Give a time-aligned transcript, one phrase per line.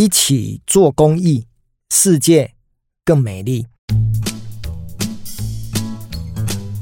[0.00, 1.44] 一起做公益，
[1.90, 2.52] 世界
[3.04, 3.66] 更美丽。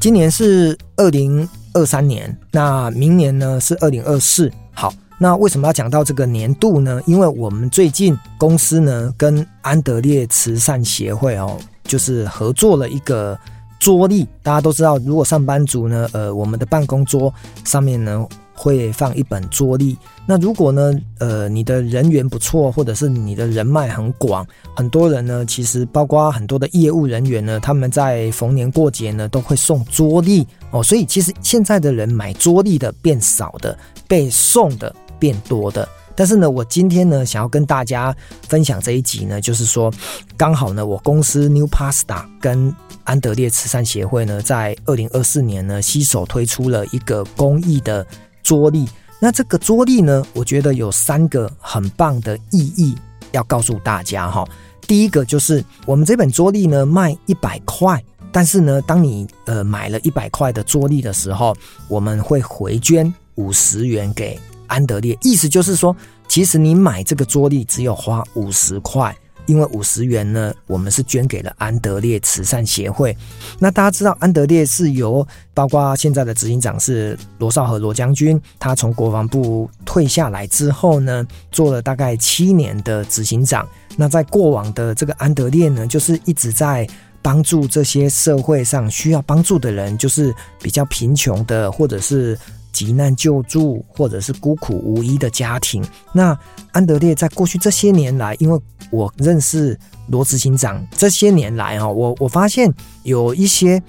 [0.00, 4.52] 今年是二零二三年，那明年呢是二零二四。
[4.72, 7.02] 好，那为什么要讲到这个年度呢？
[7.06, 13.36] 因为我们最近公司呢跟安德烈慈善协会哦，就是合作了一个
[13.80, 14.28] 桌历。
[14.44, 18.24] 大家都知道，如果上班族呢，呃，我们的办公桌上面呢。
[18.58, 19.96] 会放一本桌历。
[20.26, 30.82] 那如果呢，呃，你的人缘不错，或者是你的人脉很广，很多人呢，其实包括很多的业务人员呢，他们在逢年过节呢都会送桌历哦。
[30.82, 35.88] 所以其实现在的人买桌历的变少的，被送的变多的。
[36.14, 38.14] 但是呢，我今天呢想要跟大家
[38.48, 39.90] 分享这一集呢，就是说，
[40.36, 48.04] 刚好呢，我公司 New Pasta 跟安德烈慈善协会呢，在二零二四年呢，携手推出了一个公益的。
[48.48, 48.88] 桌历，
[49.20, 52.96] 那这个桌历呢，我觉得有三个很棒的意义
[53.32, 54.42] 要告诉大家哈。
[54.86, 61.54] 第一个就是我们这本桌历呢卖一百块，但是呢，当你呃买了一百块的桌历的时候，
[61.88, 65.94] 我们会回捐五十元给安德烈，意思就是说，
[66.26, 69.14] 其实你买这个桌历只有花五十块。
[69.48, 73.16] 因为五十元呢，我们是捐给了安德烈慈善协会。
[73.58, 83.66] 那大家知道，安德烈是由包括现在的执行长是罗绍和罗将军，他从国防部退下来之后呢，做了大概七年的执行长。
[83.96, 86.86] 那在过往的这个安德烈呢，就是一直在
[87.22, 90.32] 帮助这些社会上需要帮助的人，就是
[90.62, 92.38] 比较贫穷的，或者是。
[92.78, 95.84] 急难救助，或者是孤苦无依的家庭。
[96.12, 96.38] 那
[96.70, 98.60] 安德烈在过去这些年来，因为
[98.92, 99.76] 我认识
[100.06, 103.82] 罗执行长，这些年来哈，我我发现有一些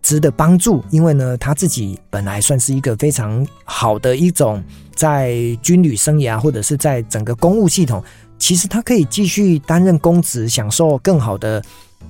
[0.00, 0.80] 值得帮助。
[0.90, 4.62] 因为呢，他自己本来算是一个非常好的一种
[4.94, 8.00] 在军旅生涯，或者是在整个公务系统，
[8.38, 11.60] 其实他可以继续担任公职，享受更好的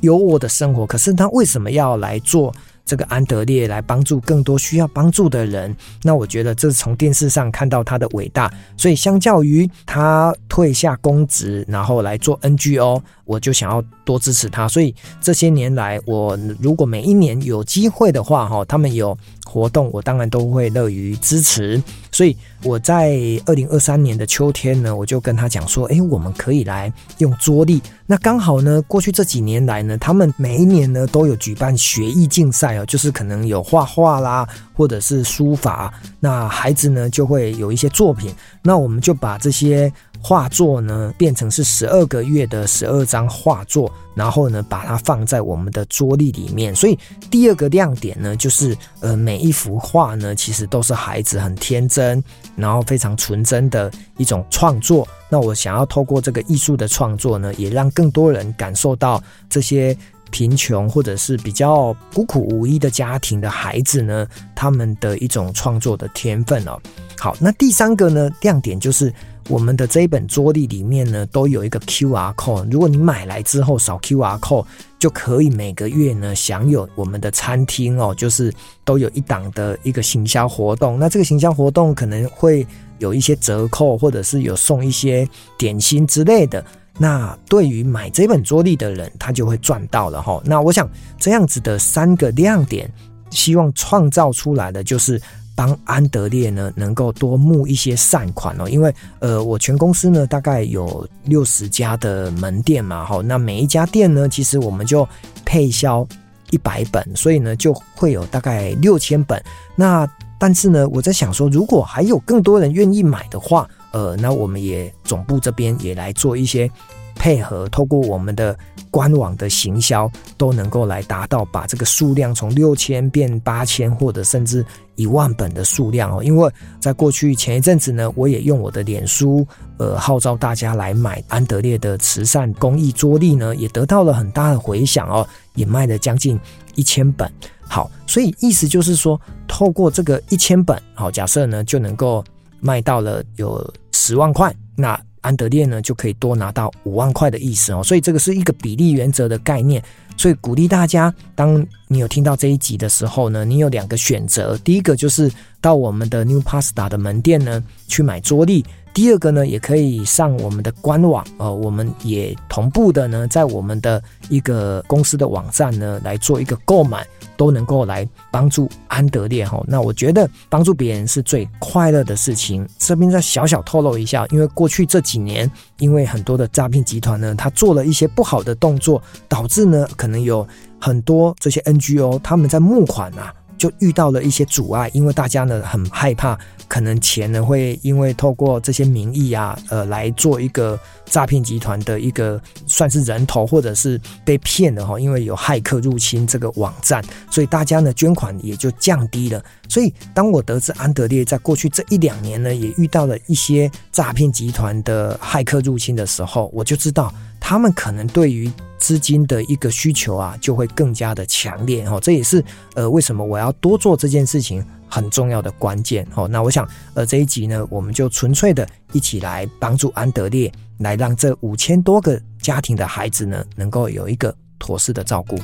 [0.03, 0.87] 优渥的生活。
[0.87, 2.55] 可是他为什么要来做？
[2.87, 14.67] 这个安德烈来帮助更多需要帮助的人，那我觉得这是从电视上看到他的伟大，所以相较于他退下公职，然后来做 NGO，我就想要多支持他。
[14.67, 21.83] 所以这些年来，我如果每一年有机会的话，哈，他们有活动，我当然都会乐于支持。
[22.11, 27.83] 所以我在二零二三年的秋天呢，我就跟他讲说，诶，我们可以来用桌历。
[28.07, 38.33] 那刚好呢，过去这几年来呢，他们每一年呢都有举办学艺竞赛哦，就是可能有画画啦，或者是书法，那孩子呢就会有一些作品。
[38.63, 39.93] 那我们就把这些。
[40.27, 46.75] 画作呢，变成是十二个月的十二张画作，然后呢，把它放在我们的桌历里面。
[46.75, 46.99] 所以
[47.31, 52.21] 第二个亮点呢，就是呃，每一幅画呢，其实都是孩子很天真，
[52.57, 55.07] 然后非常纯真的一种创作。
[55.29, 59.97] 那我想要透过这个艺术的创作呢，也让更多人感受到这些
[60.33, 64.27] 贫穷或者是比较孤苦无依的家庭的孩子呢，
[64.57, 66.77] 他们的一种创作的天分哦。
[67.19, 69.13] 好，那第三个呢，亮点就是。
[69.49, 72.69] 我们的这一本桌历里面呢，都有一个 QR code。
[72.69, 74.67] 如果你买来之后扫 QR code，
[74.99, 78.53] 就可以每个月呢享有我们的餐厅哦，就是
[78.85, 80.99] 都有一档的一个行销活动。
[80.99, 82.67] 那这个行销活动可能会
[82.99, 85.25] 有一些折扣，或者是有送一些
[85.57, 86.65] 点心之类的。
[86.99, 90.43] 那对于买这本桌历的人，他就会赚到了哈。
[90.45, 90.91] 那我想
[91.21, 92.93] 这样子的三个亮点，
[93.31, 95.23] 希望创造出来的就是。
[95.57, 105.09] 帮安德烈呢，能够多募一些善款哦，因为呃，我全公司呢大概有六十家的门店嘛，哈，那每一家店呢，其实我们就
[105.45, 106.07] 配销
[106.51, 109.43] 一百本，所以呢就会有大概六千本。
[109.75, 110.07] 那
[110.39, 116.71] 但是呢，我在想说，如果还有更多人愿意买的话，呃，那我们也总部这边也来做一些。
[117.19, 118.57] 配合透过我们的
[118.91, 126.23] 官网的行销，都能够来达到把这个数量从六千变八千，或者甚至一万本的数量哦。
[126.23, 126.51] 因为
[126.81, 129.47] 在过去前一阵子呢，我也用我的脸书，
[129.79, 136.39] 呃，号召大家来买安德烈的慈善公益桌历呢，也得到了很大的回响哦，也卖了将近
[136.77, 137.31] 一千本。
[137.69, 142.25] 好，所以意思就是说，透过这个一千本，好，假设呢就能够
[142.61, 144.99] 卖到了有十万块，那。
[145.27, 149.83] 安德烈呢，就可以多拿到五万块的意思哦，所以这个是一个比例原则的概念，
[150.17, 155.29] 所以鼓励大家，当你有听到这一集的时候呢，你有两个选择，第一个就是
[155.61, 158.65] 到我们的 New Pasta 的门店呢去买桌历，
[158.97, 167.07] 第二个呢，也可以上我们的官网，呃，我们也同步的呢，在我们的一个公司的网站呢来做一个购买，
[167.37, 169.63] 都能够来帮助安德烈哈。
[169.69, 172.67] 那我觉得帮助别人是最快乐的事情。
[172.79, 180.49] 这边再小小透露一下，因为过去这几年，因为很多的诈骗集团呢，他做了一些不好的动作，导致呢可能有
[180.81, 183.31] 很多这些 NGO 他们在募款啊。
[183.59, 199.43] 就遇到了一些阻碍，因为大家呢很害怕，可能钱呢会因为透过这些名义啊，呃，来做一个诈骗集团的一个算是人头，或者是被骗的哈，因为有骇客入侵这个网站，所以大家呢捐款也就降低了。
[199.69, 207.13] 所以当我得知安德烈在过去这一两年呢，也遇到了一些诈骗集团的骇客入侵的时候，我就知道。
[207.39, 212.01] 他们可能对于资金的一个需求啊，就会更加的强烈哦。
[212.03, 212.43] 这也是
[212.75, 216.27] 呃为什么我要多做这件事情很重要的关键哦。
[216.29, 225.39] 那我想呃这一集呢，我们就纯粹的一起来帮助安德烈，来让这五千多个家庭的孩子呢，能够有一个妥适的照顾。